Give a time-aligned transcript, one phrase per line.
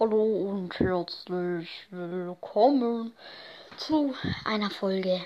[0.00, 3.12] Hallo und herzlich willkommen
[3.76, 4.12] zu
[4.44, 5.24] einer Folge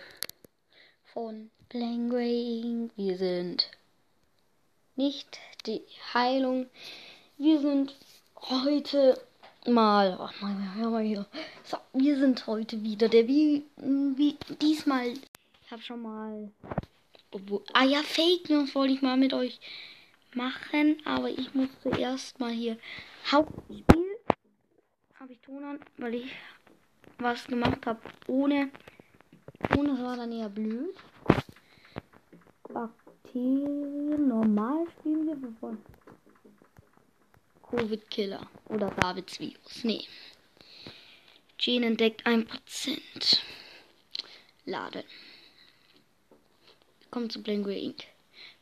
[1.14, 2.12] von Inc.
[2.94, 3.70] Wir sind
[4.94, 5.80] nicht die
[6.12, 6.66] Heilung.
[7.38, 7.96] Wir sind
[8.34, 9.18] heute
[9.66, 10.18] mal.
[10.20, 11.24] Oh nein, hör mal hier.
[11.64, 15.14] So, wir sind heute wieder der wie, wie diesmal.
[15.64, 16.52] Ich habe schon mal.
[17.72, 19.60] Ah ja, Fake News wollte ich mal mit euch
[20.34, 22.76] machen, aber ich muss zuerst mal hier
[23.32, 24.07] Hauptspiel
[25.20, 26.32] habe ich Ton an, weil ich
[27.18, 28.70] was gemacht habe ohne.
[29.76, 30.94] Ohne war dann eher blöd.
[32.72, 35.76] Bakterien normal spielen wir bevor.
[37.62, 39.84] Covid-Killer oder Davids Virus.
[39.84, 40.04] Nee.
[41.58, 43.40] Gene entdeckt 1%.
[44.64, 45.02] Laden.
[47.10, 48.04] Kommt zu Blanco Inc.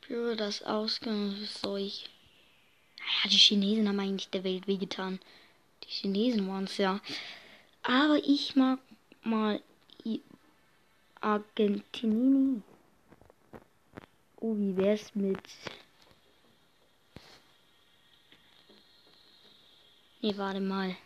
[0.00, 1.92] Führe das Ausgangszeug.
[2.98, 5.20] Naja, die Chinesen haben eigentlich der Welt wehgetan.
[5.86, 7.00] Die Chinesen waren es ja.
[7.82, 8.80] Aber ich mag
[9.22, 9.60] mal
[11.20, 12.62] Argentinini.
[14.40, 15.40] Oh, wie wär's mit.
[20.20, 20.96] Nee, warte mal.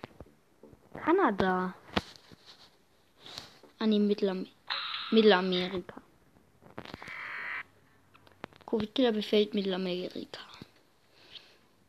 [0.92, 1.75] Kanada.
[3.78, 4.47] An ah, die Mittelam
[5.11, 6.03] Mittelamerika.
[8.67, 10.41] Covid-Killer befällt Mittelamerika.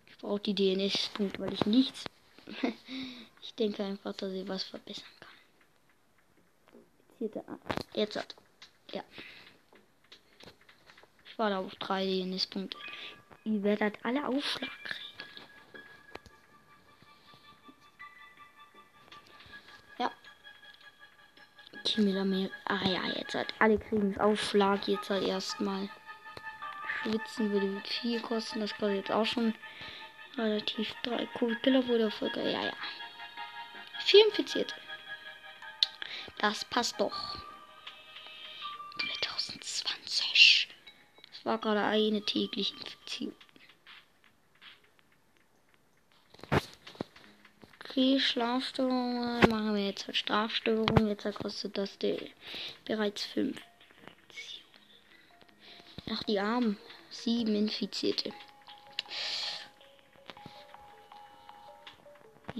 [0.07, 2.10] Ich brauche die DNS-Punkte, weil ich nichts
[3.41, 5.31] ich denke einfach, dass ich was verbessern kann.
[7.93, 8.35] Jetzt hat.
[8.91, 9.03] Ja.
[11.25, 12.77] Ich war da auf drei DNS-Punkte.
[13.43, 15.01] Ihr werdet alle Aufschlag kriegen.
[19.99, 20.11] Ja.
[21.85, 24.87] Kimmeler Ah ja, jetzt hat alle kriegen Aufschlag.
[24.87, 25.89] Jetzt halt erstmal.
[27.01, 28.59] Schwitzen würde viel kosten.
[28.59, 29.53] Das kostet jetzt auch schon
[30.37, 31.27] Relativ drei
[31.61, 32.41] Killer wurde Erfolge.
[32.49, 32.73] Ja, ja.
[34.05, 34.75] Vier Infizierte.
[36.39, 37.37] Das passt doch.
[39.23, 40.69] 2020.
[41.31, 43.35] Das war gerade eine tägliche Infektion.
[47.83, 49.49] Okay, Schlafstörungen.
[49.49, 51.07] Machen wir jetzt halt Strafstörungen.
[51.07, 52.31] Jetzt kostet das die
[52.85, 53.59] bereits 5.
[56.09, 56.77] Ach, die Armen.
[57.09, 58.31] Sieben Infizierte.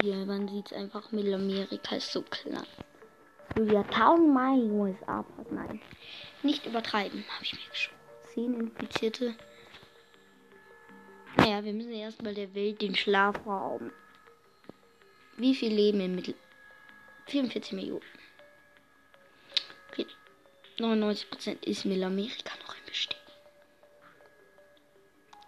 [0.02, 2.66] Hier, man sieht es einfach, Mittelamerika ist so klein.
[3.72, 5.24] Ja tausendmal die USA.
[5.52, 5.80] Nein,
[6.42, 7.98] nicht übertreiben, habe ich mir geschoben.
[8.34, 9.36] Zehn Infizierte.
[11.38, 13.92] Naja, wir müssen erstmal der Welt den Schlaf rauben.
[15.38, 16.34] Wie viel leben im Mittel?
[17.28, 18.02] 44 Millionen.
[19.90, 20.08] Okay.
[20.78, 23.20] 99% ist Mittelamerika noch im Bestehen.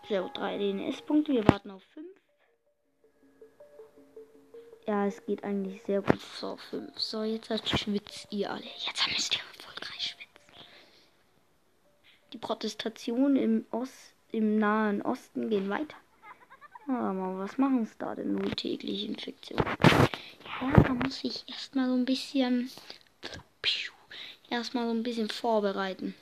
[0.10, 1.34] So, 3 DNS-Punkte.
[1.34, 2.06] Wir warten auf 5.
[4.86, 7.00] Ja, es geht eigentlich sehr gut vor 5.
[7.00, 8.64] So, jetzt schwitzt ihr alle.
[8.86, 10.68] Jetzt müsst ihr erfolgreich schwitzen.
[12.34, 15.96] Die Protestationen im, Ost, im Nahen Osten gehen weiter.
[16.88, 19.64] Aber was machen es da denn nur tägliche Infektionen?
[20.60, 22.70] Ja, da muss ich erstmal so ein bisschen.
[24.50, 26.14] Erstmal so ein bisschen vorbereiten.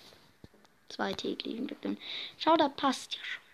[0.87, 1.97] Zwei tägliche Infektionen.
[2.37, 3.50] Schau, da passt ja schon.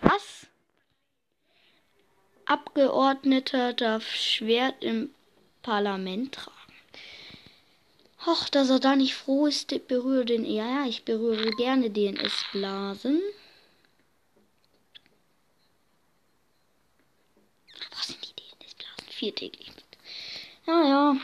[0.00, 0.46] Was?
[2.46, 5.14] Abgeordneter darf Schwert im
[5.62, 6.54] Parlament tragen.
[8.26, 10.44] Och, dass er da nicht froh ist, berühre den.
[10.46, 13.20] Ja, ja, ich berühre gerne DNS-Blasen.
[17.90, 19.12] Was sind die DNS-Blasen?
[19.12, 19.70] Viertäglich.
[20.66, 21.16] Ja, ja.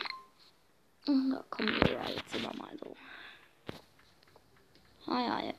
[1.06, 2.96] Da kommen wir ja jetzt immer mal so.
[5.06, 5.54] Ah ja, ja.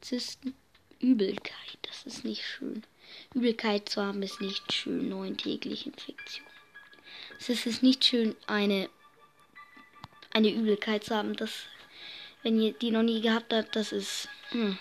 [0.00, 0.54] Zysten.
[1.00, 2.82] Übelkeit, das ist nicht schön.
[3.34, 5.08] Übelkeit zu haben ist nicht schön.
[5.08, 6.50] Neun tägliche Infektionen.
[7.38, 8.90] Es ist nicht schön, eine,
[10.32, 11.36] eine Übelkeit zu haben.
[11.36, 11.66] Das,
[12.42, 14.28] wenn ihr die noch nie gehabt habt, das ist.
[14.50, 14.78] Hm.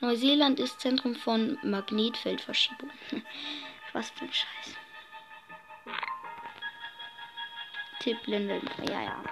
[0.00, 2.90] Neuseeland ist Zentrum von Magnetfeldverschiebung.
[3.92, 4.76] Was für ein Scheiß.
[8.00, 8.68] Tipp Linden.
[8.88, 9.24] Ja, ja.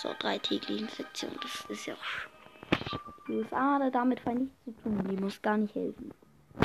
[0.00, 1.38] So, drei tägliche Infektionen.
[1.42, 5.06] Das ist ja auch die USA hat damit fein nichts zu tun.
[5.08, 6.12] Die muss gar nicht helfen.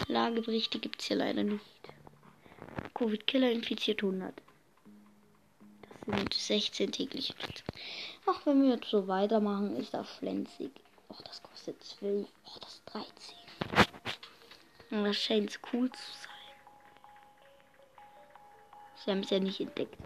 [0.07, 1.65] Lageberichte gibt es hier leider nicht.
[2.95, 4.33] Covid-Killer infiziert 100.
[6.05, 7.33] Das sind 16 tägliche
[8.25, 10.71] Ach, wenn wir jetzt so weitermachen, ist das flenzig.
[11.09, 12.27] Ach, das kostet 12.
[12.47, 13.07] Ach, das 13.
[14.91, 16.29] Und das scheint cool zu sein.
[19.03, 19.97] Sie haben es ja nicht entdeckt.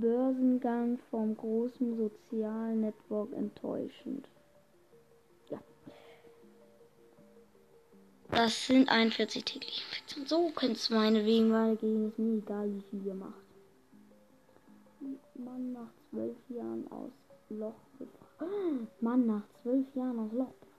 [0.00, 4.28] Börsengang vom großen Sozialnetwork enttäuschend.
[5.50, 5.60] Ja.
[8.30, 10.26] Das sind 41 tägliche Infektionen.
[10.26, 12.08] So könnte es meinetwegen weitergehen.
[12.08, 13.34] Ist mir egal, wie viel ihr macht.
[15.34, 17.10] Mann nach zwölf Jahren aus
[17.48, 18.88] Loch befreit.
[19.00, 20.70] Mann nach zwölf Jahren aus Loch befreit.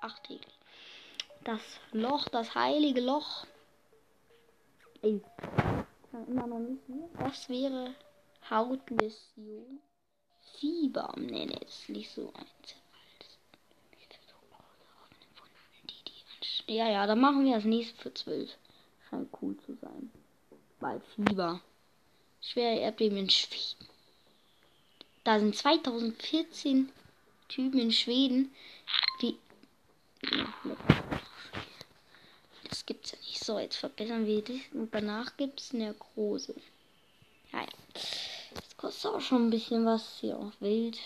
[0.00, 0.58] Acht täglich.
[1.44, 1.60] Das
[1.92, 3.46] Loch, das heilige Loch.
[5.02, 5.22] Ey.
[6.10, 7.08] Kann immer noch nicht hier.
[7.18, 7.94] Das wäre
[8.48, 9.80] Hautläsion.
[10.58, 11.12] Fieber.
[11.16, 12.74] Nee, nee, das ist nicht so eins.
[16.66, 18.50] Ja, ja, dann machen wir das nächste für 12.
[19.08, 20.12] Scheint cool zu sein.
[20.78, 21.60] Bei Fieber.
[22.40, 23.88] Schwere Erdbeben in Schweden.
[25.24, 26.90] Da sind 2014
[27.48, 28.54] Typen in Schweden,
[29.20, 29.36] die.
[32.68, 33.18] Das gibt's ja.
[33.50, 34.60] So, jetzt verbessern wir das.
[34.72, 36.54] Und danach gibt's Nekrose.
[37.52, 37.66] Ja, ja.
[38.54, 40.18] Das kostet auch schon ein bisschen was.
[40.20, 40.96] Hier auch wild.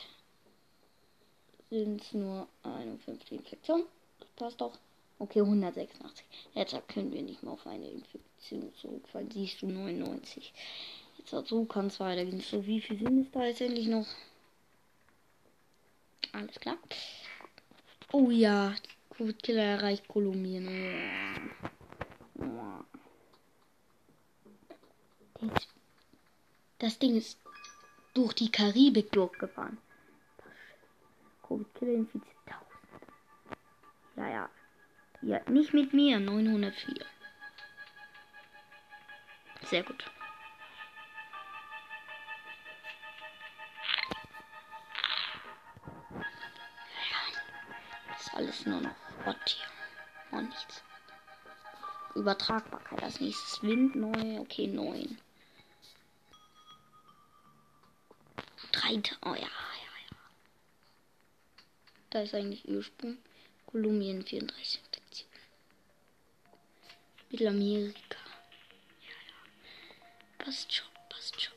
[1.71, 3.87] Sind nur 51 Infektionen.
[4.19, 4.77] Das passt doch.
[5.19, 6.27] Okay, 186.
[6.53, 9.31] Jetzt können wir nicht mehr auf eine Infektion zurückfallen.
[9.31, 10.53] Siehst du 99.
[11.17, 12.41] Jetzt so kann es weitergehen.
[12.41, 14.07] So, wie viel sind es da jetzt endlich noch?
[16.33, 16.77] Alles klar.
[18.13, 18.75] Oh ja,
[19.17, 20.69] Gut Killer erreicht Kolumbien.
[26.79, 27.39] Das Ding ist
[28.15, 29.79] durch die Karibik durchgefahren.
[31.43, 32.69] Covid Killer infiziert 1000.
[34.17, 34.51] Ja, ja.
[35.23, 37.07] Ja, nicht mit mir, 904.
[39.63, 40.05] Sehr gut.
[47.11, 48.95] Ja, ist alles nur noch
[49.25, 50.39] Gott hier.
[50.39, 50.83] Und nichts.
[52.15, 53.63] Übertragbarkeit als nächstes.
[53.63, 54.41] Wind neu.
[54.41, 55.19] Okay, 9.
[58.85, 59.03] 3.
[59.23, 60.17] Oh ja, ja, ja.
[62.11, 63.19] Da ist eigentlich Ursprung.
[63.67, 65.27] Kolumbien 34.
[67.31, 68.19] Mittelamerika.
[69.01, 70.45] Ja, ja.
[70.45, 71.55] Passt schon, passt schon.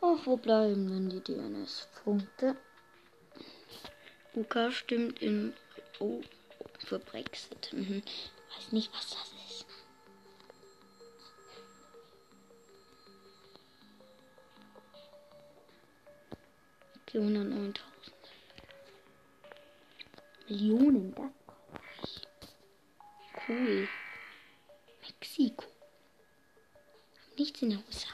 [0.00, 2.56] Ach, wo bleiben denn die DNS-Punkte?
[4.34, 5.54] UK stimmt in.
[5.98, 6.22] Oh,
[6.78, 7.72] für Brexit.
[7.72, 8.02] Mhm.
[8.54, 9.66] Weiß nicht, was das ist.
[17.02, 17.80] Okay, 109.000.
[20.48, 22.26] Millionen, das
[23.46, 23.88] Cool.
[25.02, 25.64] Mexiko.
[27.36, 28.08] Nichts in der USA.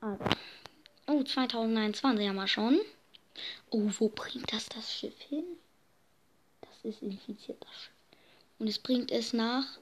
[0.00, 0.24] Also.
[1.06, 2.80] Oh, 2021 haben wir schon.
[3.70, 5.44] Oh, wo bringt das das Schiff hin?
[6.60, 7.92] Das ist infiziert, das Schiff.
[8.58, 9.78] Und es bringt es nach.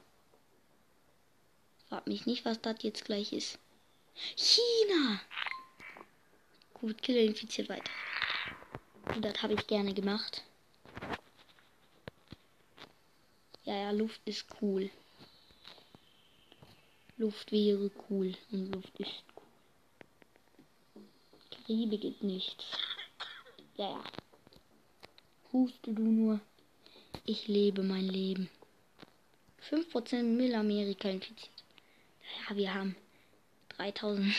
[1.89, 3.59] Frag mich nicht, was das jetzt gleich ist.
[4.35, 5.21] China!
[6.73, 7.91] Gut, Killer infiziert weiter.
[9.13, 10.43] Und das habe ich gerne gemacht.
[13.63, 14.89] Ja, ja, Luft ist cool.
[17.17, 18.35] Luft wäre cool.
[18.51, 21.03] Und Luft ist cool.
[21.65, 22.65] Kriebe geht nichts.
[23.77, 24.03] Ja, ja.
[25.51, 26.39] Huste du nur.
[27.25, 28.49] Ich lebe mein Leben.
[29.69, 31.49] 5% Mittelamerika infiziert.
[32.49, 32.95] Ja, wir haben
[33.69, 34.33] 3000,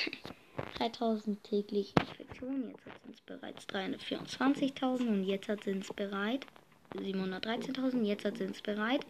[0.78, 2.70] 3000 tägliche Infektionen.
[2.70, 6.46] Jetzt sind es bereits 324.000 und jetzt sind es bereit
[6.94, 8.04] 713.000.
[8.04, 9.04] Jetzt sind es bereit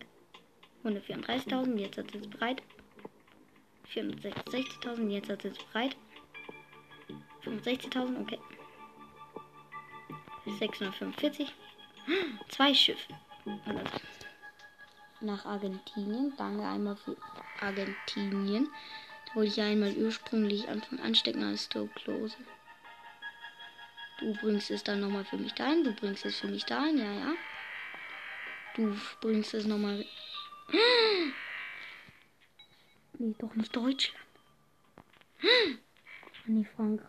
[0.84, 1.76] 134.000.
[1.76, 2.62] Jetzt sind es bereit
[3.94, 5.08] 460.000.
[5.08, 5.96] Jetzt sind es bereit
[7.44, 8.20] 65.000.
[8.22, 8.38] Okay.
[10.50, 11.52] 645.
[12.48, 13.14] Zwei Schiffe.
[15.20, 16.32] Nach Argentinien.
[16.36, 17.16] Danke einmal für
[17.60, 18.68] Argentinien.
[19.26, 22.36] Da wollte ich ja einmal ursprünglich Anfang anstecken als Close.
[24.20, 25.84] Du bringst es dann nochmal für mich dahin.
[25.84, 26.98] Du bringst es für mich dahin.
[26.98, 27.34] Ja, ja.
[28.74, 30.04] Du bringst es nochmal.
[33.18, 34.26] Nee, doch nicht Deutschland.
[36.44, 37.08] Nee, Frankreich.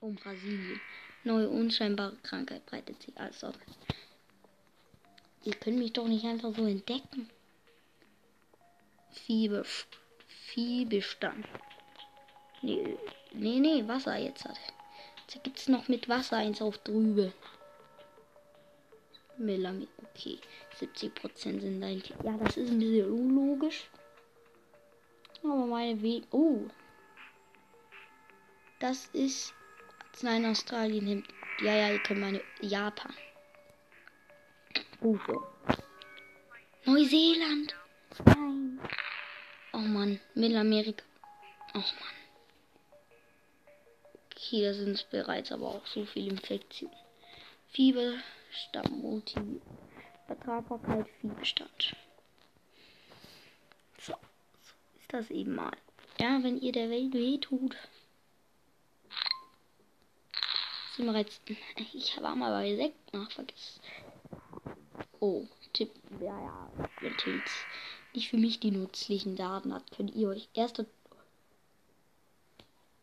[0.00, 0.80] Und Brasilien.
[1.24, 3.52] Neue unscheinbare Krankheit breitet sich aus.
[5.42, 7.30] Ihr könnt mich doch nicht einfach so entdecken.
[9.10, 9.64] Fieber,
[10.26, 11.46] Viehbestand.
[12.60, 12.98] Nee,
[13.32, 14.58] nee, nee, Wasser jetzt hat.
[15.28, 17.32] Jetzt gibt es noch mit Wasser eins auf drüben.
[19.38, 20.38] Melamin, okay.
[20.78, 21.88] 70% sind da.
[21.88, 23.88] Ja, das ist ein bisschen unlogisch.
[25.42, 26.24] Aber meine Weg.
[26.30, 26.66] Oh.
[28.78, 29.54] Das ist
[30.22, 31.28] Nein, Australien nimmt.
[31.60, 32.40] Ja, ja, ihr könnt meine.
[32.60, 33.12] Japan.
[35.00, 35.46] Uso.
[36.84, 37.74] Neuseeland.
[38.24, 38.80] Nein.
[39.72, 40.20] Oh Mann.
[40.34, 41.04] Mittelamerika.
[41.74, 42.14] Oh Mann.
[44.36, 46.96] Hier sind bereits aber auch so viele Infektionen.
[47.68, 48.14] Fieber,
[48.50, 49.60] Stammmulti,
[50.26, 51.96] Vertragbarkeit, Viehbestand.
[53.98, 55.76] So, so ist das eben mal.
[56.20, 57.76] Ja, wenn ihr der Welt weh tut.
[60.96, 61.42] Sind jetzt.
[61.92, 63.80] Ich war mal bei Sekt nach vergessen.
[65.20, 65.90] Oh, Tipp.
[66.20, 66.70] Ja, ja.
[67.00, 67.42] Natürlich
[68.14, 70.84] nicht für mich die nützlichen Daten hat, könnt ihr euch erst.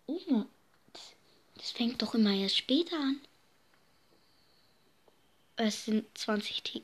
[0.07, 0.45] Oh,
[1.55, 3.19] das fängt doch immer erst später an.
[5.57, 6.83] Es sind 20 T.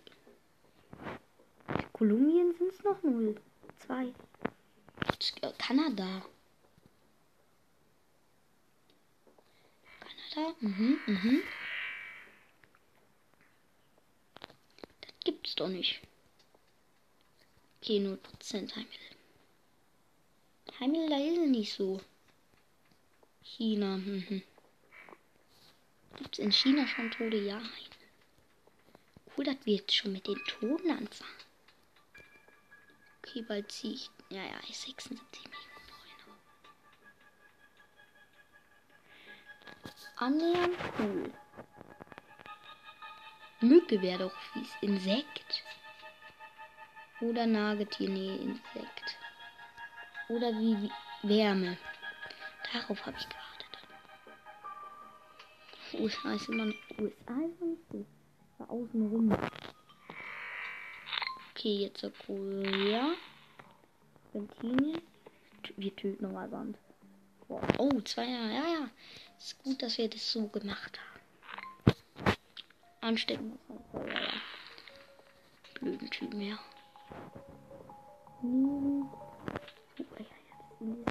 [1.93, 3.35] Kolumbien sind es noch 0.
[3.87, 4.13] 2.
[5.57, 6.21] Kanada.
[10.33, 10.55] Kanada?
[10.59, 11.43] Mhm, mhm.
[15.01, 16.01] Das gibt's doch nicht.
[17.81, 18.87] Okay, 0% Heimel.
[20.79, 22.01] Heimel, da ist nicht so.
[23.43, 24.43] China, mhm.
[26.17, 27.37] Gibt's in China schon Tode?
[27.37, 27.61] Ja.
[29.35, 31.31] Cool, dass wir jetzt schon mit den Toten anfangen.
[33.19, 34.09] Okay, bald ziehe ich.
[34.29, 35.09] Ja, ja, 76
[35.43, 35.66] Millionen
[40.17, 41.31] Annähernd cool.
[43.61, 44.69] Mücke wäre doch fies.
[44.81, 45.63] Insekt.
[47.21, 48.09] Oder Nagetier.
[48.09, 49.17] Nee, Insekt.
[50.29, 50.91] Oder wie, wie
[51.29, 51.77] Wärme.
[52.71, 53.47] Darauf habe ich gewartet.
[55.93, 56.75] USA ist immer noch.
[56.99, 58.05] USA ist immer noch so.
[58.57, 59.37] War außen rum.
[61.51, 63.13] Okay, jetzt so Korea.
[64.37, 65.01] Argentinien.
[65.75, 66.77] Wir töten nochmal Sand.
[67.49, 68.53] Oh, zwei Jahre.
[68.53, 68.89] Ja, ja.
[69.37, 72.35] Ist gut, dass wir das so gemacht haben.
[73.01, 73.57] Anstecken.
[75.75, 76.59] Blöden Typen, ja.
[78.41, 79.09] Hm.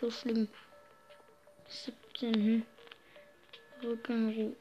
[0.00, 0.48] So schlimm.
[1.68, 2.64] 17.
[3.80, 4.56] Hm.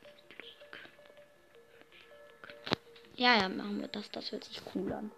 [3.15, 4.09] Ja, ja, machen wir das.
[4.11, 5.11] Das hört sich cool an.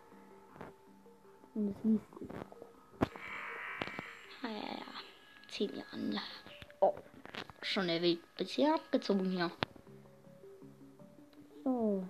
[1.55, 2.29] Und es liest sich
[4.43, 4.85] Ja, ja, ja.
[5.49, 6.21] Zehn Jahre.
[6.81, 6.93] Oh,
[7.67, 9.51] schon Weg bisher abgezogen hier.
[11.63, 12.07] So.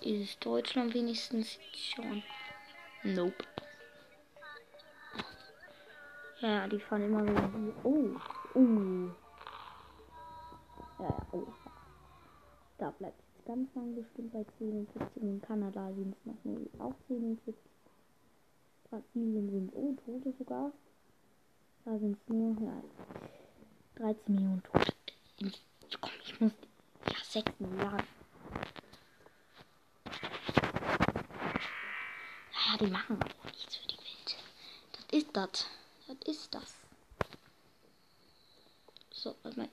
[0.00, 2.22] Ist Deutschland wenigstens schon?
[3.02, 3.44] Nope.
[6.40, 7.74] Ja, die fahren immer so hier.
[7.84, 8.58] Oh.
[8.58, 9.10] Uh.
[10.98, 11.46] Ja, ja, oh.
[12.78, 15.22] Da bleibt jetzt ganz lang bestimmt bei 47.
[15.22, 17.54] In Kanada sind es noch nur auch 47.
[18.90, 20.72] Brasilien sind oh Tote sogar.
[21.84, 22.82] Da sind es nur ja,
[23.96, 24.93] 13 Millionen Tote.
[25.38, 26.52] Komm, ich muss.
[27.10, 28.06] Ja, 6 Milliarden.
[32.52, 34.36] Naja, die machen aber nichts für die Welt.
[34.92, 35.66] Das ist das.
[36.06, 36.74] Das ist das.
[39.10, 39.70] So, was mein.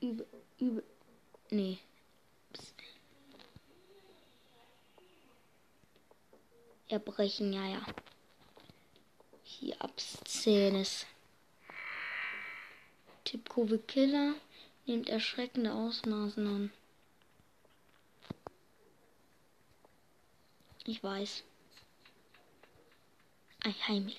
[0.00, 0.24] Über.
[0.58, 0.82] Über.
[1.50, 1.78] Nee.
[2.52, 2.74] Psst.
[6.88, 7.86] Erbrechen, ja, ja.
[9.42, 11.06] Hier Abszenes.
[13.24, 14.34] Tipkurve Killer
[14.86, 16.72] nimmt erschreckende Ausmaßen an.
[20.86, 21.44] Ich weiß.
[23.64, 24.14] Ein Heimel.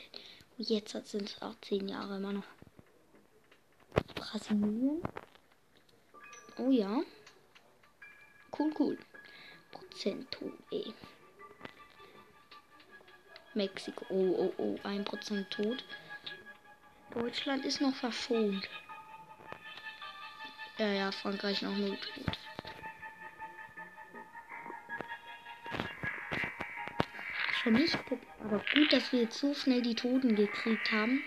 [0.58, 2.48] Jetzt sind es auch zehn Jahre immer noch.
[4.16, 5.04] Brasilien.
[6.58, 7.04] Oh ja.
[8.58, 8.98] Cool, cool.
[9.72, 10.38] Prozent
[10.72, 10.94] ey.
[13.54, 14.06] Mexiko.
[14.10, 14.80] Oh, oh, oh.
[14.84, 15.84] Ein Prozent tot.
[17.12, 18.68] Deutschland ist noch verschont.
[20.78, 22.38] Ja, ja, Frankreich noch null tot.
[27.64, 27.98] Schon nicht,
[28.42, 31.24] aber gut, dass wir jetzt so schnell die Toten gekriegt haben.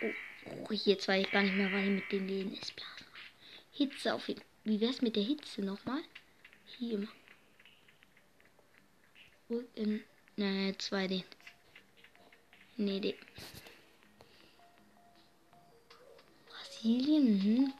[0.00, 0.12] Oh,
[0.68, 3.06] oh jetzt weiß ich gar nicht mehr, was ich mit den DNS-Blasen.
[3.72, 6.02] Hitze auf jeden Wie wär's mit der Hitze nochmal?
[6.78, 7.06] Hier.
[9.74, 10.02] In,
[10.36, 11.24] ne, 2D.
[12.76, 13.14] Nee, D.
[16.84, 17.72] Brasilien, hm.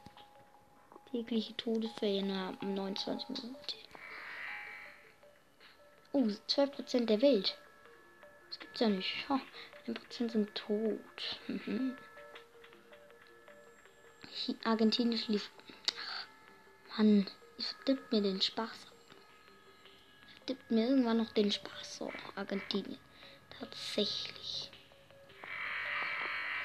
[1.10, 3.58] Tägliche Todesfälle haben 29 Minuten.
[6.12, 7.54] Oh, 12% der Welt.
[8.48, 9.26] Das gibt's ja nicht.
[9.28, 9.38] Oh,
[9.86, 11.38] 1% sind tot.
[11.48, 11.98] Mhm.
[14.64, 15.50] Argentinisch lief.
[16.00, 17.26] Ach, Mann,
[17.58, 18.86] ich verdippt mir den Spaß.
[20.36, 21.98] Verdippt mir irgendwann noch den Spaß.
[21.98, 22.98] So, Argentinien.
[23.60, 24.70] Tatsächlich.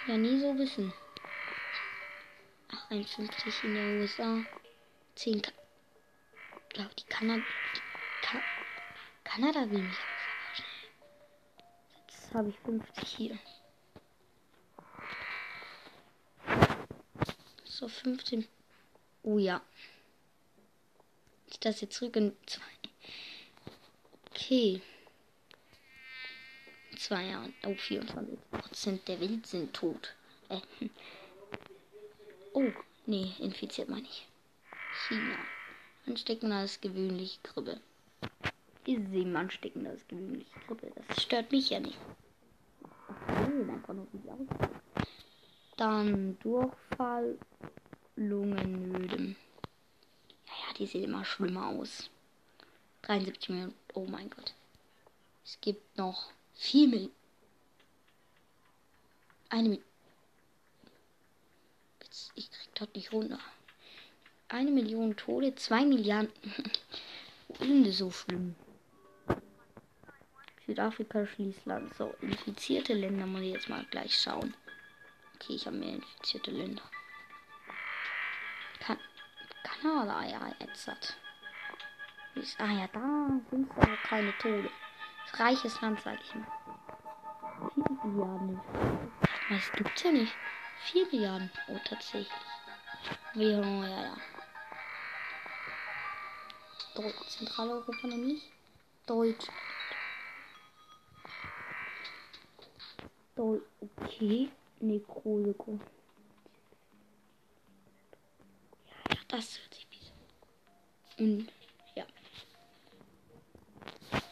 [0.08, 0.94] Ja, nie so wissen.
[2.90, 4.44] 51 in den USA.
[5.16, 5.52] 10 Ka
[6.70, 7.44] glaube die Kanada.
[8.22, 8.42] Ka
[9.24, 9.98] Kanada will mich
[12.08, 13.40] Jetzt habe ich 50 hier.
[17.64, 18.48] So 15.
[19.24, 19.62] Oh ja.
[21.48, 22.62] Ist das jetzt zurück in zwei.
[24.30, 24.82] Okay.
[26.92, 27.54] In zwei Jahren.
[27.66, 30.16] Oh, 24% der Welt sind tot.
[30.50, 30.60] Äh.
[32.54, 32.72] Oh,
[33.06, 34.28] nee, infiziert man nicht.
[35.08, 35.36] China.
[36.08, 37.80] Ansteckender als gewöhnlich Grippe.
[38.86, 40.92] Ist eben ansteckender als gewöhnlich Grippe.
[41.08, 41.98] Das stört mich ja nicht.
[45.78, 47.38] Dann Durchfall,
[48.16, 49.36] Lungennöden.
[50.46, 52.10] Ja, ja, die sehen immer schlimmer aus.
[53.04, 53.76] 73 Millionen.
[53.94, 54.54] Oh mein Gott.
[55.46, 57.14] Es gibt noch 4 Millionen.
[59.50, 59.89] Eine Million.
[62.36, 63.40] Ich krieg dort nicht runter.
[64.48, 66.32] Eine Million Tode, zwei Milliarden.
[67.60, 68.56] Denn so schlimm?
[70.66, 71.94] Südafrika schließt Land.
[71.96, 74.56] So, infizierte Länder muss ich jetzt mal gleich schauen.
[75.36, 76.84] Okay, ich habe mehr infizierte Länder.
[78.80, 78.98] Kan
[79.64, 81.16] Kanada, ja, jetzt hat.
[82.60, 84.70] Ah ja, da sind aber keine Tode.
[85.34, 86.48] Reiches Land, sag ich mal.
[87.74, 88.62] 4 Milliarden.
[89.50, 90.34] Das gibt's ja nicht.
[90.86, 91.52] 4 Milliarden.
[91.68, 92.28] Oh, tatsächlich.
[93.34, 94.18] Währung, ja, ja.
[97.28, 98.52] Zentraleuropa nämlich.
[99.06, 99.48] Deutsch.
[103.36, 104.52] Deu okay.
[104.82, 105.56] Nekrose.
[109.10, 109.88] Ja, das hört sich
[111.18, 111.52] wie Und
[111.96, 112.06] ja.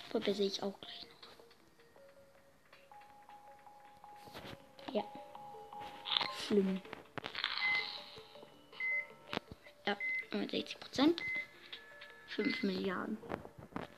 [0.10, 1.07] Verbessere ich auch gleich
[6.48, 6.80] Schlimm.
[9.86, 9.98] Ja,
[10.32, 11.22] 60 Prozent.
[12.28, 13.18] 5 Milliarden.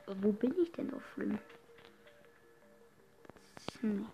[0.08, 1.38] Wo bin ich denn noch schlimm?
[3.82, 4.08] Hm.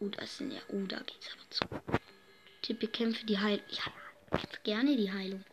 [0.00, 0.60] Oh, das sind ja.
[0.68, 1.98] Oh, da geht's aber zu.
[2.60, 3.64] Tipp, bekämpfe die Heilung.
[3.70, 5.44] Ja, gerne die Heilung.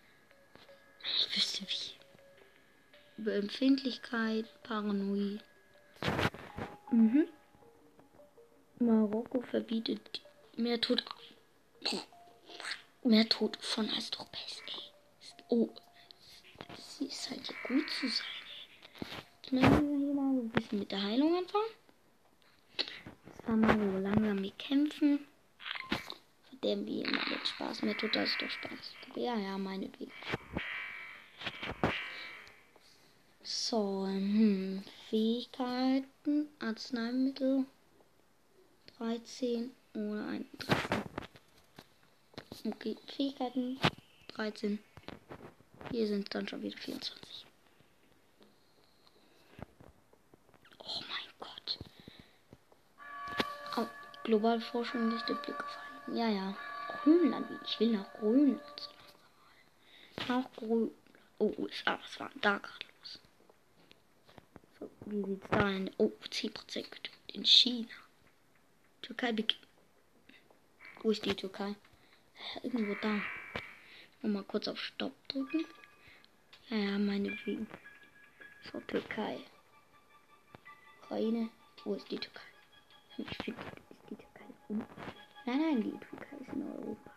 [1.05, 3.21] Ich wüsste wie.
[3.21, 5.41] Über Empfindlichkeit, Paranoid.
[6.91, 7.29] Mhm.
[8.79, 10.21] Marokko verbietet
[10.55, 11.03] mehr Tod.
[13.03, 14.83] Mehr Tod von Astropest, ey.
[15.49, 15.69] Oh,
[16.77, 18.25] sie ist halt ja gut zu sein.
[19.43, 21.73] Ich möchte hier mal ein bisschen mit der Heilung anfangen.
[22.77, 25.27] Das war mal so langsam mit Kämpfen.
[26.49, 27.81] Verderben wir immer mit Spaß.
[27.81, 28.95] Mir tut das doch Spaß.
[29.15, 30.13] Ja, ja, meinetwegen.
[33.43, 34.83] So, hm.
[35.09, 37.65] Fähigkeiten, Arzneimittel
[38.97, 41.03] 13 oder ein 13.
[42.73, 43.79] Okay, Fähigkeiten
[44.29, 44.79] 13.
[45.91, 47.45] Hier sind dann schon wieder 24.
[50.79, 51.79] Oh mein Gott.
[53.77, 53.87] Oh,
[54.23, 56.17] globale Forschung nicht im Blick gefallen.
[56.17, 56.55] Ja, ja.
[57.03, 57.47] Grönland.
[57.65, 58.89] Ich will nach Grönland.
[60.27, 60.91] Nach Grönland.
[61.39, 61.99] Oh, USA.
[62.01, 63.19] Was war da gerade los?
[64.79, 65.91] So, wie sieht's da in.
[65.97, 66.85] Oh, 10%
[67.33, 67.89] in China.
[69.01, 69.62] Türkei beginnt.
[71.03, 71.75] Wo ist die Türkei?
[72.63, 73.21] Irgendwo da.
[74.21, 75.65] Und mal kurz auf Stopp drücken.
[76.69, 77.67] Ja, ja, meinetwegen.
[78.71, 79.37] So, Türkei.
[81.01, 81.49] Ukraine.
[81.83, 82.41] Wo ist die Türkei?
[83.17, 84.85] Ich finde, ist die Türkei unten.
[85.45, 87.11] Nein, nein, die Türkei ist in Europa.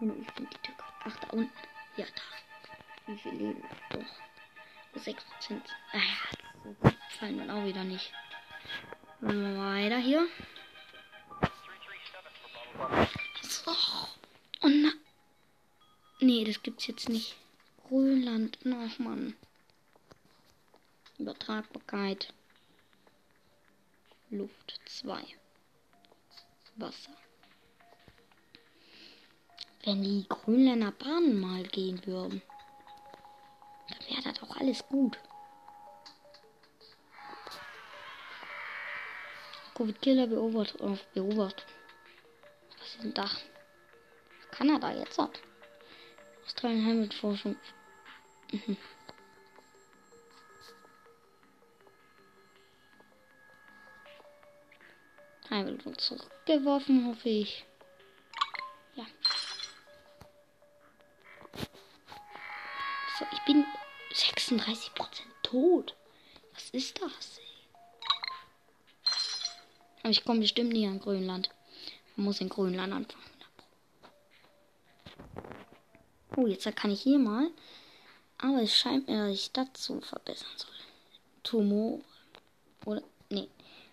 [0.00, 0.84] Nein, ich finde die Türkei.
[1.04, 1.52] Ach, da unten.
[1.98, 3.12] Ja, da.
[3.12, 3.62] Wie viel leben?
[3.90, 4.98] Doch.
[4.98, 5.14] 6%.
[5.92, 6.04] Ah ja,
[6.64, 8.10] so fallen dann auch wieder nicht.
[9.20, 10.26] Weiter hier.
[13.42, 13.70] So.
[14.62, 14.92] Oh na.
[16.20, 17.36] Nee, das gibt's jetzt nicht.
[17.88, 18.58] Grönland.
[18.64, 19.36] Ach man.
[21.18, 22.32] Übertragbarkeit.
[24.30, 25.22] Luft 2.
[26.76, 27.16] Wasser.
[29.84, 32.42] Wenn die Grönländer Bahnen mal gehen würden,
[33.88, 35.16] dann wäre das auch alles gut.
[39.74, 41.75] Covid-Killer beobachtet auf Beobachtung.
[42.86, 43.28] Was ist denn da?
[44.52, 45.40] Kanada jetzt hat.
[46.44, 47.56] Australien Heimatforschung.
[48.52, 48.76] Mhm.
[55.50, 57.64] Heimat zurückgeworfen, hoffe ich.
[58.94, 59.06] Ja.
[63.18, 63.64] So, ich bin
[64.12, 64.92] 36%
[65.42, 65.96] tot.
[66.54, 67.40] Was ist das?
[70.02, 71.50] Aber ich komme bestimmt nie an Grönland.
[72.16, 73.24] Man muss in Grönland anfangen.
[76.36, 77.50] Oh, jetzt kann ich hier mal.
[78.38, 80.70] Aber es scheint mir, dass ich so verbessern soll.
[81.42, 82.00] Tumor.
[82.84, 83.02] Oder.
[83.30, 83.48] Nee.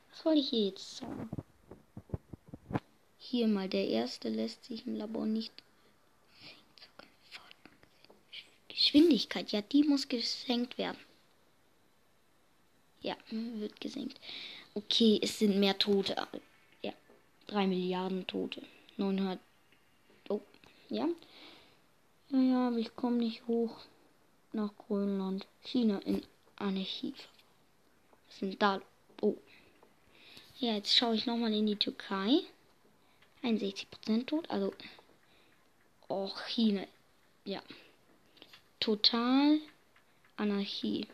[0.09, 1.29] Was wollte ich hier jetzt sagen?
[3.17, 5.53] Hier mal, der erste lässt sich im Labor nicht.
[8.67, 10.97] Geschwindigkeit, ja, die muss gesenkt werden.
[13.01, 14.19] Ja, wird gesenkt.
[14.73, 16.15] Okay, es sind mehr Tote.
[17.47, 18.61] Ja, 3 Milliarden Tote.
[18.97, 19.39] 900.
[20.29, 20.41] Oh,
[20.89, 21.07] ja.
[22.29, 23.77] Ja, ja, ich komme nicht hoch
[24.51, 25.47] nach Grönland.
[25.63, 26.23] China in
[26.57, 27.13] Anarchie.
[28.27, 28.81] Was sind da?
[29.21, 29.37] Oh.
[30.59, 32.39] Ja, jetzt schaue ich nochmal in die Türkei.
[33.43, 34.73] 61% tot, also.
[36.07, 36.85] Oh, China.
[37.45, 37.61] Ja.
[38.79, 39.59] Total
[40.37, 41.07] Anarchie.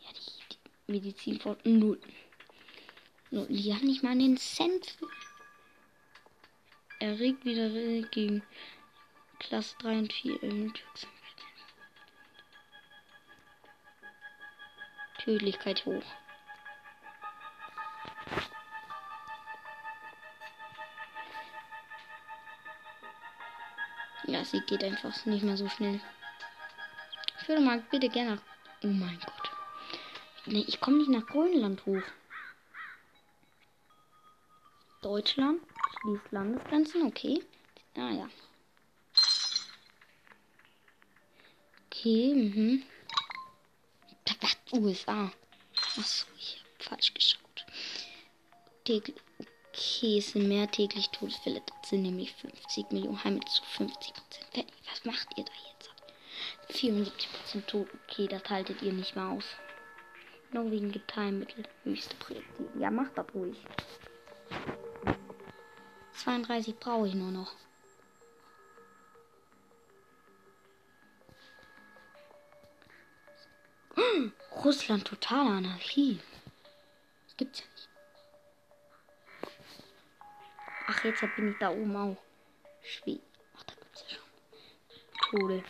[0.00, 2.00] Ja, die, die Medizin von null.
[3.30, 3.46] null.
[3.48, 4.96] Die hat nicht mal einen Cent.
[5.00, 5.25] Er
[7.00, 7.68] regt wieder
[8.10, 8.42] gegen
[9.38, 10.72] Klasse 3 und 4
[15.18, 16.04] Tödlichkeit hoch.
[24.28, 26.00] Ja, sie geht einfach nicht mehr so schnell.
[27.40, 28.40] Ich würde mal bitte gerne.
[28.82, 29.50] Oh mein Gott.
[30.46, 32.02] Nee, ich komme nicht nach Grönland hoch.
[35.02, 35.60] Deutschland
[36.00, 37.42] schließt Landesgrenzen, okay.
[37.96, 38.28] Ah.
[41.90, 42.82] Okay, mhm.
[44.72, 45.30] USA.
[45.96, 47.66] Achso, ich habe falsch geschaut.
[48.84, 51.62] Täglich, okay, es sind mehr täglich Todesfälle.
[51.80, 54.72] Das sind nämlich 50 Millionen Heime zu 50 Prozent.
[54.90, 56.80] Was macht ihr da jetzt?
[56.80, 57.88] 74 Prozent tot.
[58.04, 59.44] Okay, das haltet ihr nicht mehr aus.
[60.52, 61.64] Norwegen gibt Heilmittel.
[61.84, 62.68] Höchste Priorität.
[62.78, 63.56] Ja, macht das ruhig.
[66.26, 67.54] 32 brauche ich nur noch.
[74.64, 76.18] Russland totale Anarchie.
[77.26, 77.88] Das gibt's ja nicht.
[80.88, 82.16] Ach, jetzt bin ich da oben auch.
[82.82, 83.22] Schweden.
[83.56, 84.26] Ach, da gibt's ja schon.
[85.30, 85.62] Tode.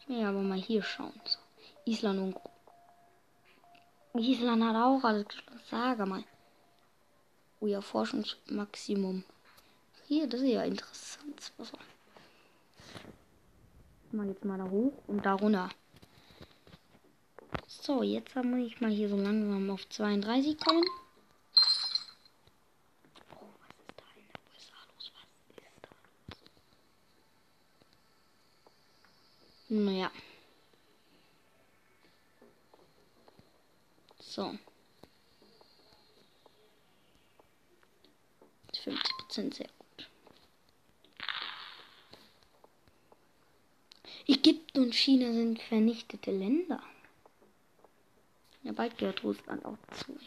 [0.00, 1.18] Ich will aber mal hier schauen.
[1.24, 1.38] So.
[1.86, 2.36] Island und.
[4.22, 5.62] Island hat auch alles geschlossen.
[5.70, 6.24] Sag mal.
[7.62, 9.24] Ja, Forschungsmaximum.
[10.08, 11.52] Hier, das ist ja interessant.
[11.58, 11.72] Was
[14.12, 15.68] mal jetzt mal da hoch und da runter.
[17.66, 20.84] So, jetzt muss ich mal hier so langsam auf 32 kommen.
[23.34, 24.04] Oh, was ist da
[24.46, 24.46] los?
[24.48, 25.88] Was ist da
[29.68, 29.84] los?
[29.86, 30.10] Naja.
[34.20, 34.56] So.
[38.84, 39.85] 50% sehr gut.
[44.76, 46.82] Und China sind vernichtete Länder.
[48.62, 50.18] Ja, bald gehört Russland auch zu, ja.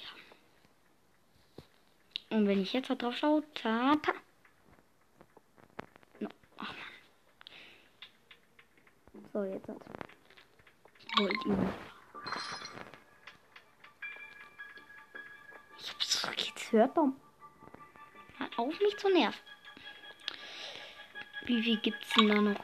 [2.30, 4.14] Und wenn ich jetzt drauf schaue, tata.
[6.20, 6.30] No.
[6.58, 6.78] Ach man.
[9.34, 9.78] So, jetzt hat.
[11.18, 11.74] Wollt ihr.
[16.38, 17.12] Jetzt hört doch.
[18.38, 19.40] Mal auf mich zu nerven.
[21.46, 22.64] Wie viel gibt's denn da noch?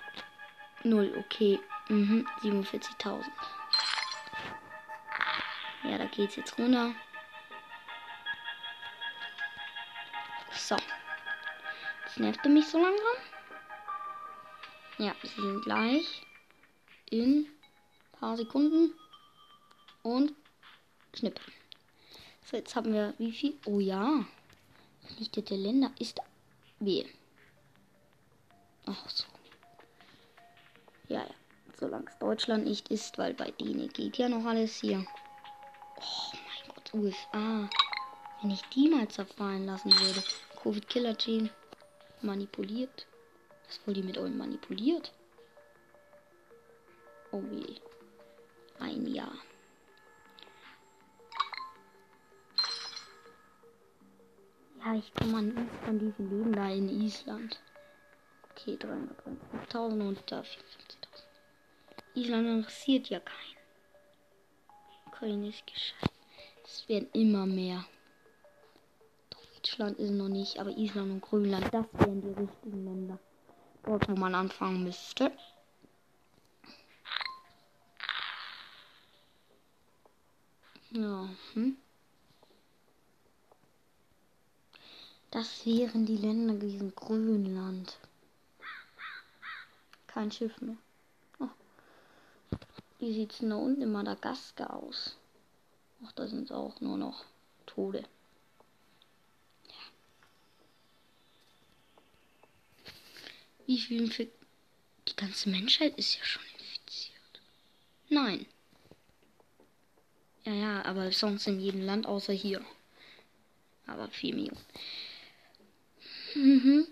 [0.84, 1.60] Null, okay.
[1.88, 3.24] Mhm, 47.000.
[5.84, 6.95] Ja, da geht's jetzt runter.
[10.52, 10.76] So.
[12.06, 13.06] Das nervte mich so langsam.
[14.98, 16.26] Ja, sie sind gleich
[17.12, 18.93] in ein paar Sekunden.
[20.02, 20.34] Und
[21.13, 21.39] schnipp.
[22.45, 23.60] So, jetzt haben wir wie viel?
[23.65, 24.26] Oh ja.
[25.02, 26.19] Vernichtete Länder ist
[26.80, 27.06] W.
[28.88, 29.26] Ach so.
[31.08, 31.35] Ja, ja.
[31.80, 35.06] Solange es Deutschland nicht ist, weil bei denen geht ja noch alles hier.
[35.98, 37.70] Oh mein Gott, USA.
[38.42, 40.24] Wenn ich die mal zerfallen lassen würde.
[40.62, 41.50] Covid Killer Gene
[42.22, 43.08] manipuliert.
[43.68, 45.14] Was wohl die mit euch manipuliert?
[47.32, 47.76] Oh je.
[48.80, 49.34] Ein Jahr.
[54.80, 57.60] Ja, ich komme an Island, die leben da in Island.
[58.52, 61.05] Okay, 350.000 und da 54.000.
[62.15, 63.58] Island interessiert ja keinen.
[65.08, 66.12] Ukraine ist gescheit.
[66.63, 67.86] Es werden immer mehr.
[69.30, 73.19] Deutschland ist noch nicht, aber Island und Grönland, das wären die richtigen Länder.
[73.84, 75.32] Dort, wo man anfangen müsste.
[80.91, 81.78] Ja, hm.
[85.32, 86.95] Das wären die Länder gewesen.
[86.95, 87.99] Grönland.
[90.08, 90.78] Kein Schiff mehr.
[93.06, 95.15] Wie sieht's denn da unten in Madagaskar aus?
[96.04, 97.24] Ach, da sind auch nur noch
[97.68, 98.04] Tode.
[99.68, 99.76] Ja.
[103.68, 104.26] Wie viel für
[105.08, 107.41] die ganze Menschheit ist ja schon infiziert.
[108.10, 108.48] Nein.
[110.44, 112.65] Ja, ja, aber sonst in jedem Land außer hier.
[113.86, 114.65] Aber 4 Millionen.
[116.34, 116.88] Mhm.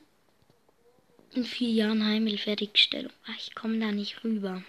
[1.32, 3.14] In vier Jahren Heimel-Fertigstellung.
[3.26, 4.64] Ach, ich komme da nicht rüber.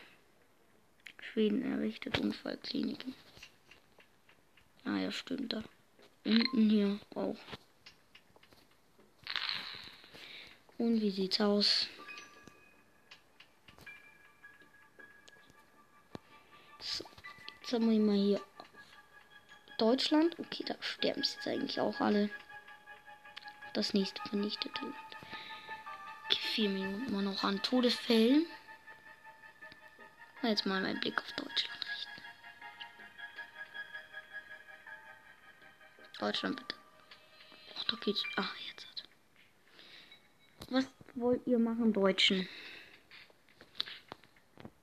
[1.35, 3.13] Schweden errichtet Unfallkliniken.
[4.85, 5.65] Ah ja, stimmt da.
[6.25, 7.37] Unten hier auch.
[10.79, 11.89] Und wie sieht's aus?
[16.79, 17.05] So,
[17.61, 18.41] jetzt haben wir mal hier
[19.79, 20.39] Deutschland.
[20.39, 22.31] Okay, da sterben jetzt eigentlich auch alle.
[23.73, 24.95] Das nächste vernichtete Land.
[26.53, 28.47] 4 Minuten immer noch an Todesfällen.
[30.45, 32.23] Jetzt mal meinen Blick auf Deutschland richten.
[36.21, 36.75] Deutschland bitte.
[37.79, 38.23] Ach, da geht's.
[38.37, 39.05] Ach, jetzt.
[40.69, 42.47] Was wollt ihr machen, Deutschen?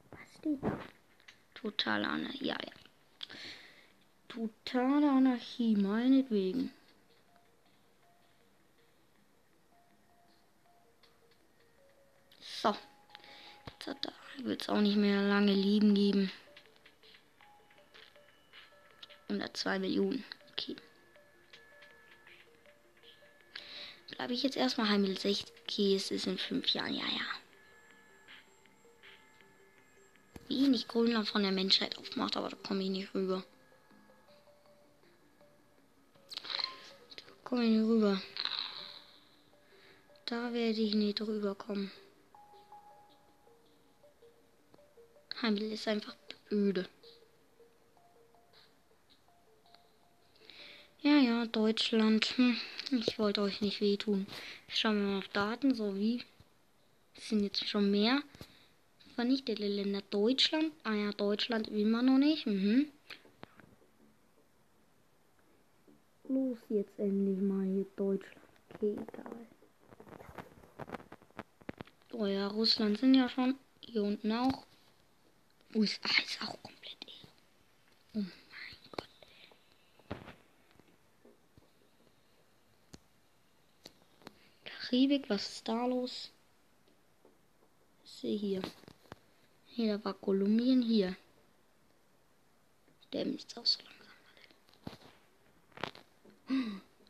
[0.10, 0.80] Was steht da?
[1.54, 2.46] Totale Anarchie.
[2.46, 2.72] Ja, ja.
[4.30, 6.74] Totale Anarchie, meinetwegen.
[12.40, 12.76] So.
[13.68, 14.12] Jetzt da
[14.44, 16.32] wird es auch nicht mehr lange Leben geben.
[19.30, 20.24] 102 Millionen.
[20.52, 20.76] Okay.
[24.10, 25.52] Bleibe ich jetzt erstmal heim mit 60.
[25.64, 26.94] Okay, es ist in 5 Jahren.
[26.94, 27.26] Ja, ja.
[30.48, 33.44] Wie nicht Grönland von der Menschheit aufmacht, aber da komme ich nicht rüber.
[37.16, 38.22] Da komme ich nicht rüber.
[40.26, 41.92] Da werde ich nicht drüber kommen.
[45.42, 46.16] Heimel ist einfach
[46.52, 46.88] öde.
[51.02, 52.38] Ja, ja, Deutschland.
[52.38, 52.58] Hm,
[52.92, 54.28] ich wollte euch nicht wehtun.
[54.68, 56.24] Schauen wir mal auf Daten, so wie.
[57.16, 58.22] Es sind jetzt schon mehr
[59.16, 60.02] vernichtete Länder.
[60.10, 60.72] Deutschland.
[60.84, 62.46] Ah ja, Deutschland man noch nicht.
[62.46, 62.88] Mhm.
[66.28, 68.48] Los jetzt endlich mal hier Deutschland.
[68.74, 69.48] Okay, egal.
[72.14, 74.66] Oh ja, Russland sind ja schon hier unten auch.
[75.76, 77.28] USA ist auch komplett irre.
[78.14, 78.30] Oh mein
[78.92, 79.08] Gott.
[84.66, 86.32] Karibik, was ist da los?
[88.04, 88.62] Ich sehe hier.
[89.68, 91.16] Hier, da war Kolumbien, hier.
[93.14, 94.02] Der ist auch so langsam.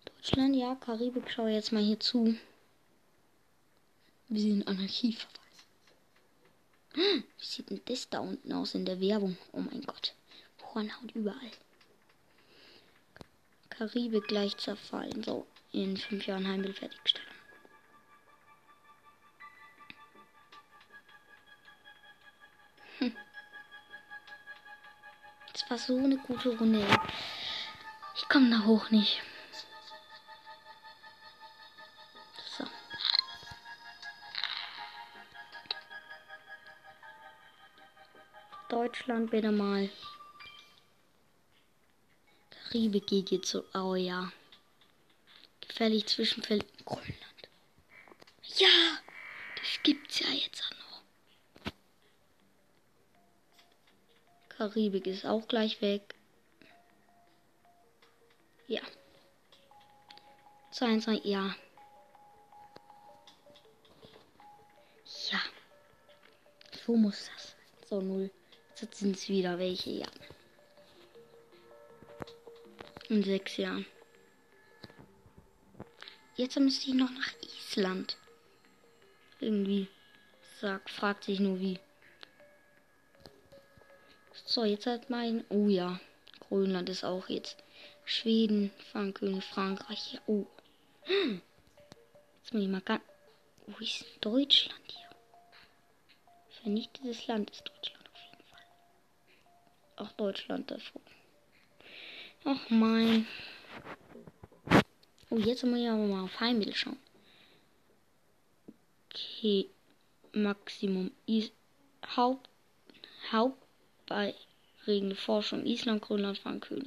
[0.06, 2.38] Deutschland, ja, Karibik, schau jetzt mal hier zu.
[4.30, 5.18] Wir sind Anarchie.
[6.94, 9.38] Wie sieht denn das da unten aus in der Werbung?
[9.54, 10.14] Oh mein Gott.
[10.74, 11.52] Hornhaut überall.
[13.70, 15.24] Karibik gleich zerfallen.
[15.24, 17.28] So, in fünf Jahren Heimbild fertigstellen.
[23.00, 23.16] Hm.
[25.54, 26.86] Das war so eine gute Runde.
[28.16, 29.22] Ich komme da hoch nicht.
[38.72, 39.90] Deutschland bitte mal.
[42.50, 43.66] Karibik geht jetzt so.
[43.74, 44.32] Oh ja.
[45.60, 47.50] Gefährlich Zwischenfeld Grönland.
[48.56, 48.98] Ja,
[49.58, 51.74] das gibt's ja jetzt auch noch.
[54.48, 56.16] Karibik ist auch gleich weg.
[58.68, 58.82] Ja.
[60.72, 61.54] 22, ja.
[65.30, 65.42] Ja.
[66.86, 67.56] So muss das.
[67.90, 68.32] So, null.
[68.82, 70.08] Jetzt sind es wieder welche, ja.
[73.10, 73.86] In sechs Jahren.
[76.36, 78.18] Jetzt müsste ich noch nach Island.
[79.40, 79.88] Irgendwie.
[80.60, 81.80] Sagt, fragt sich nur wie.
[84.46, 85.46] So, jetzt hat mein.
[85.50, 86.00] Oh ja.
[86.40, 87.58] Grönland ist auch jetzt.
[88.04, 90.20] Schweden, Frankreich, Frankreich.
[90.26, 90.48] Oh.
[91.06, 93.04] Jetzt muss ich mal ganz.
[93.68, 95.10] Wo ist Deutschland hier?
[96.62, 98.01] Vernichtetes Land ist Deutschland
[100.02, 101.02] auch Deutschland davor.
[102.44, 103.28] Ach mein.
[105.30, 106.98] Oh, jetzt muss ich aber mal auf Heimbild schauen.
[109.10, 109.70] Okay.
[110.34, 111.52] Maximum ist
[112.16, 112.50] Haupt,
[113.32, 116.84] Hauptbeirregende Forschung Island, Grönland, Frankreich.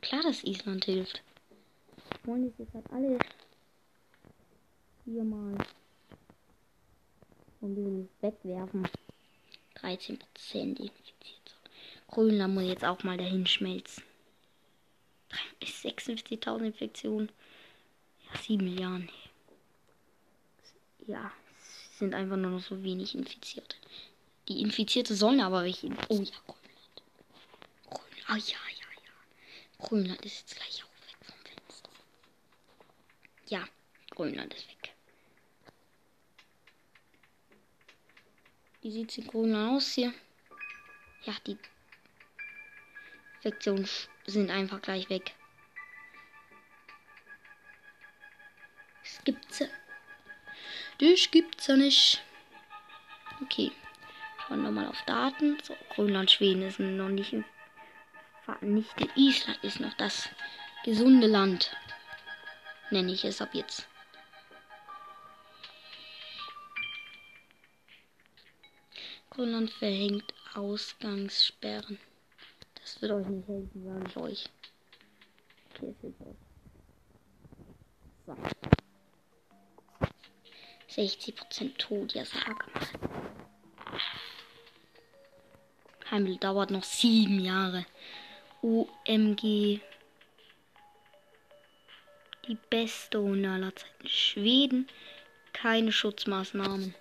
[0.00, 1.22] Klar, dass Island hilft.
[2.24, 3.18] Wollen die jetzt halt alle
[5.04, 5.56] hier mal.
[7.60, 8.88] bisschen wegwerfen.
[9.76, 10.18] 13%
[10.52, 11.37] infiziert.
[12.08, 14.02] Grönland muss jetzt auch mal dahin schmelzen.
[15.62, 17.30] 46.000 Infektionen.
[18.26, 19.10] Ja, 7 Milliarden.
[21.06, 23.76] Ja, es sind einfach nur noch so wenig Infizierte.
[24.48, 25.88] Die Infizierte sollen aber welche.
[26.08, 27.02] Oh ja, Grönland.
[27.90, 28.24] Grönland.
[28.26, 29.86] Ah ja, ja, ja.
[29.86, 31.90] Grönland ist jetzt gleich auch weg vom Fenster.
[33.48, 33.68] Ja,
[34.10, 34.94] Grönland ist weg.
[38.80, 40.14] Wie sieht es in Grönland aus hier?
[41.24, 41.58] Ja, die
[43.38, 43.88] Infektionen
[44.26, 45.34] sind einfach gleich weg.
[49.02, 49.62] Das gibt's.
[50.98, 52.22] Das gibt's ja nicht.
[53.42, 53.70] Okay.
[54.46, 55.58] Schauen wir mal auf Daten.
[55.62, 57.34] So, Grönland, Schweden ist noch nicht
[58.44, 59.10] vernichtet.
[59.16, 60.28] Island ist noch das
[60.84, 61.76] gesunde Land.
[62.90, 63.86] Nenne ich es ab jetzt.
[69.30, 72.00] Grönland verhängt Ausgangssperren.
[72.88, 74.48] Das wird euch nicht helfen, sage ich euch.
[75.74, 76.38] Okay, es hilft euch.
[78.26, 78.34] So.
[81.02, 82.86] 60% tot, ja sag mal.
[86.10, 87.84] Heimel dauert noch sieben Jahre.
[88.62, 89.80] OMG.
[92.48, 94.08] Die beste Hunde aller Zeiten.
[94.08, 94.88] Schweden.
[95.52, 96.94] Keine Schutzmaßnahmen.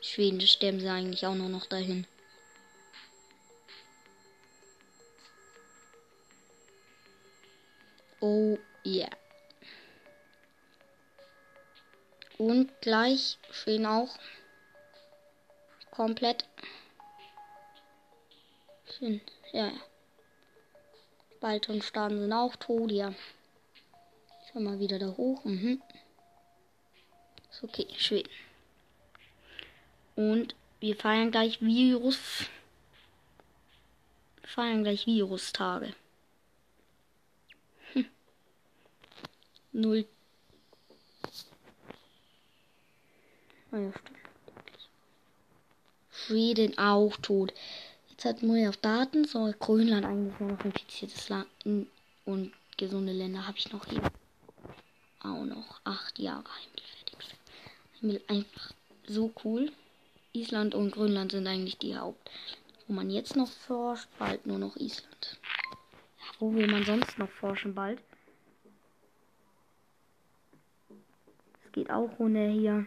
[0.00, 2.04] Schweden sterben sie eigentlich auch nur noch dahin.
[8.20, 8.58] Oh.
[8.84, 9.10] Yeah.
[12.38, 14.16] Und gleich Schweden auch.
[15.90, 16.46] Komplett.
[18.96, 19.20] Schön.
[19.52, 19.80] Ja, ja.
[21.40, 23.14] Baltischen Staaten sind auch tot, ja.
[24.50, 25.44] Schau mal wieder da hoch.
[25.44, 25.82] Mhm.
[27.50, 28.30] Ist okay, Schweden.
[30.16, 32.46] Und wir feiern gleich Virus.
[34.40, 35.94] Wir feiern gleich Virustage.
[39.72, 40.06] 0.
[43.70, 44.18] Oh ah ja, stimmt.
[46.10, 47.52] Schweden auch tot.
[48.10, 51.46] Jetzt hat Moja auf Daten, so Grönland eigentlich nur noch infiziertes Land
[52.24, 54.08] und gesunde Länder habe ich noch eben
[55.20, 56.82] auch noch acht Jahre Heimel
[58.00, 58.72] Heimel einfach
[59.06, 59.72] so cool.
[60.32, 62.30] Island und Grönland sind eigentlich die Haupt.
[62.86, 65.38] Wo man jetzt noch forscht, bald nur noch Island.
[66.20, 68.00] Ja, wo will man sonst noch forschen bald?
[71.68, 72.86] Es geht auch ohne hier.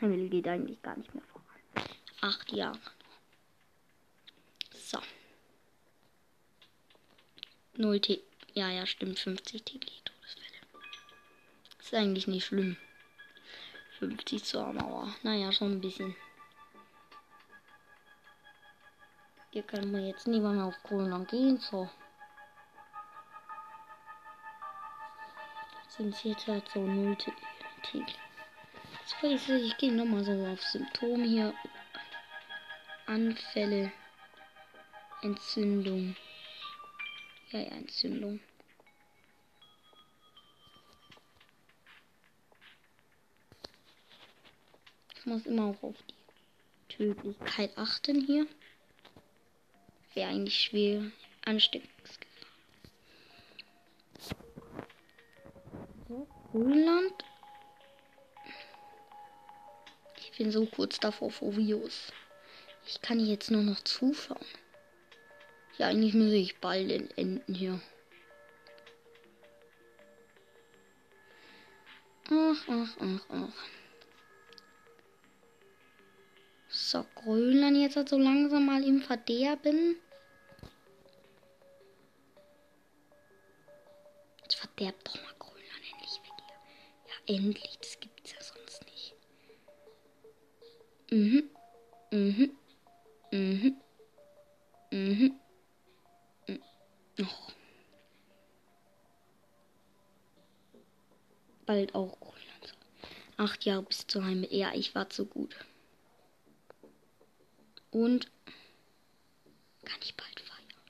[0.00, 1.88] Himmel geht eigentlich gar nicht mehr voran.
[2.20, 2.78] Acht Jahre.
[4.74, 4.98] So.
[7.74, 8.20] Null T.
[8.52, 9.18] Ja, ja, stimmt.
[9.18, 10.58] 50 tägliche Todesfälle.
[11.80, 12.76] Ist eigentlich nicht schlimm.
[13.98, 15.08] 50 zur Mauer.
[15.22, 16.14] Naja, schon ein bisschen.
[19.52, 21.58] Hier können wir jetzt mehr auf Grönland gehen.
[21.60, 21.88] So.
[25.96, 27.16] Sind jetzt halt so 0
[27.82, 28.06] Tegel.
[29.20, 31.54] So, ich, ich gehe nochmal so auf Symptome hier.
[33.04, 33.92] Anfälle.
[35.20, 36.16] Entzündung.
[37.50, 38.40] Ja, ja, Entzündung.
[45.14, 48.46] Ich muss immer auch auf die Tödlichkeit achten hier.
[50.14, 51.12] Wäre eigentlich schwer
[51.44, 52.01] Ansteckungsgefahr.
[56.52, 57.24] Grönland.
[60.18, 62.12] Ich bin so kurz davor vor Virus.
[62.86, 64.44] Ich kann jetzt nur noch zuschauen.
[65.78, 67.80] Ja, eigentlich muss ich bald enden hier.
[72.30, 73.66] Ach, ach, ach, ach.
[76.68, 79.96] So, Grönland jetzt halt so langsam mal im Verderben.
[84.42, 85.31] Jetzt verderbt doch mal
[87.26, 87.78] endlich.
[87.80, 89.14] Das gibt's ja sonst nicht.
[91.10, 91.50] Mhm.
[92.10, 92.56] Mhm.
[93.30, 93.76] Mhm.
[94.90, 95.40] Mhm.
[96.48, 96.60] mhm.
[97.20, 97.52] Oh.
[101.66, 102.76] Bald auch Grönland.
[103.36, 104.50] Acht Jahre bis zur Heimat.
[104.50, 105.54] Ja, ich war zu gut.
[107.90, 108.30] Und
[109.84, 110.82] kann ich bald feiern.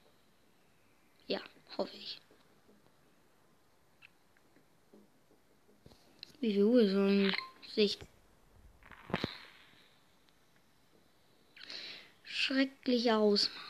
[1.26, 1.41] Ja,
[1.76, 2.22] hoffe ich.
[6.43, 7.36] Wie viel Uhr eigentlich?
[7.72, 8.05] Sicht.
[12.24, 13.62] Schreckliche Ausmaßnahmen.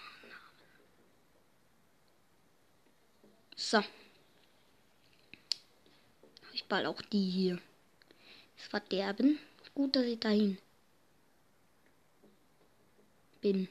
[3.57, 3.77] So.
[3.77, 3.89] Habe
[6.55, 7.61] ich bald auch die hier.
[8.57, 9.39] das Verderben.
[9.75, 10.57] Gut, dass ich dahin
[13.43, 13.69] bin.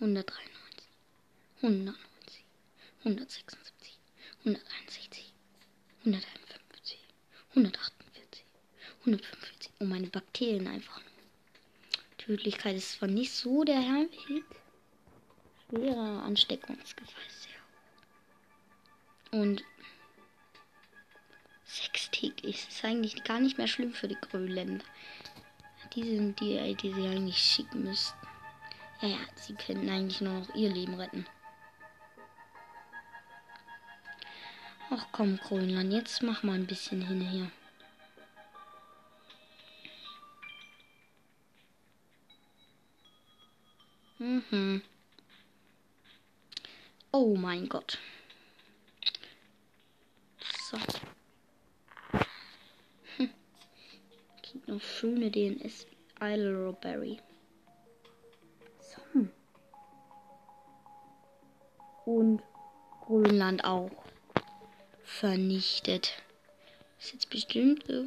[0.00, 0.88] 193,
[1.62, 2.44] 190,
[3.04, 3.98] 176,
[4.40, 5.32] 161,
[6.00, 6.45] 151,
[7.56, 8.44] 148,
[9.00, 9.70] 145.
[9.80, 11.00] Oh, meine Bakterien einfach.
[12.18, 14.44] Tödlichkeit ist zwar nicht so der Herweg.
[15.70, 19.38] Schwerer Ansteckungsgefahr ist hoch.
[19.38, 19.64] Und
[21.64, 24.84] sechstägig ist eigentlich gar nicht mehr schlimm für die Grönländer.
[25.94, 28.18] Die sind die, die sie eigentlich schicken müssten.
[29.00, 31.26] Ja, ja, sie können eigentlich nur noch ihr Leben retten.
[34.88, 37.50] Ach komm, Grönland, jetzt mach mal ein bisschen hin hier.
[44.18, 44.82] Mhm.
[47.12, 47.98] Oh mein Gott.
[50.70, 50.78] So.
[53.16, 53.30] Hm.
[54.42, 55.86] Gibt noch schöne DNS.
[56.20, 57.20] Isle Robbery.
[58.80, 59.26] So.
[62.04, 62.42] Und
[63.04, 64.05] Grönland auch.
[65.20, 66.12] Vernichtet.
[66.98, 67.84] Ist jetzt bestimmt.
[67.88, 68.02] Oh.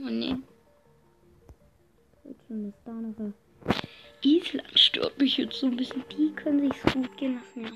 [2.24, 3.16] Ist da noch
[4.24, 6.04] Island stört mich jetzt so ein bisschen.
[6.12, 7.72] Die können sich's gut gehen lassen, ja.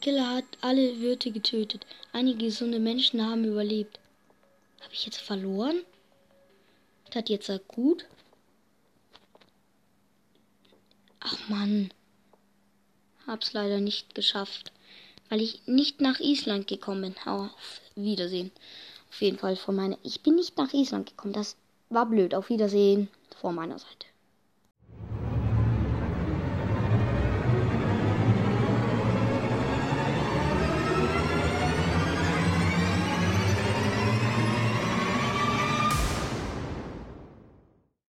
[0.00, 1.86] Killer hat alle Wirte getötet.
[2.12, 4.00] Einige gesunde Menschen haben überlebt.
[4.80, 5.84] Habe ich jetzt verloren?
[7.12, 8.04] Das jetzt gut?
[11.20, 11.92] Ach Mann.
[13.28, 14.72] Hab's leider nicht geschafft.
[15.32, 17.14] Weil ich nicht nach Island gekommen bin.
[17.24, 18.50] Auf Wiedersehen.
[19.08, 19.96] Auf jeden Fall von meiner.
[20.02, 21.32] Ich bin nicht nach Island gekommen.
[21.32, 21.56] Das
[21.88, 22.34] war blöd.
[22.34, 23.08] Auf Wiedersehen
[23.40, 24.11] vor meiner Seite.